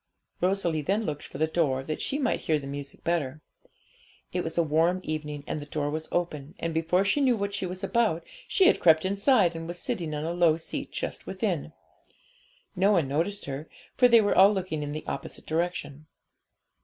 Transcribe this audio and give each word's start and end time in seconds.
Rosalie 0.41 0.81
then 0.81 1.03
looked 1.05 1.25
for 1.25 1.37
the 1.37 1.45
door, 1.45 1.83
that 1.83 2.01
she 2.01 2.17
might 2.17 2.39
hear 2.39 2.57
the 2.57 2.65
music 2.65 3.03
better. 3.03 3.39
It 4.33 4.43
was 4.43 4.57
a 4.57 4.63
warm 4.63 4.99
evening, 5.03 5.43
and 5.45 5.59
the 5.59 5.67
door 5.67 5.91
was 5.91 6.09
open, 6.11 6.55
and 6.57 6.73
before 6.73 7.05
she 7.05 7.21
knew 7.21 7.37
what 7.37 7.53
she 7.53 7.67
was 7.67 7.83
about, 7.83 8.23
she 8.47 8.65
had 8.65 8.79
crept 8.79 9.05
inside, 9.05 9.55
and 9.55 9.67
was 9.67 9.77
sitting 9.77 10.15
on 10.15 10.23
a 10.25 10.33
low 10.33 10.57
seat 10.57 10.91
just 10.91 11.27
within. 11.27 11.73
No 12.75 12.93
one 12.93 13.07
noticed 13.07 13.45
her, 13.45 13.69
for 13.95 14.07
they 14.07 14.21
were 14.21 14.35
all 14.35 14.51
looking 14.51 14.81
in 14.81 14.91
the 14.91 15.05
opposite 15.05 15.45
direction. 15.45 16.07